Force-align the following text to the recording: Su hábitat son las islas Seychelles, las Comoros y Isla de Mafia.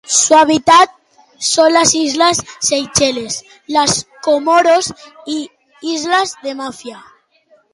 Su 0.03 0.33
hábitat 0.33 0.89
son 1.37 1.73
las 1.73 1.93
islas 1.93 2.41
Seychelles, 2.59 3.45
las 3.67 4.07
Comoros 4.23 4.91
y 5.27 5.51
Isla 5.83 6.23
de 6.41 6.55
Mafia. 6.55 7.05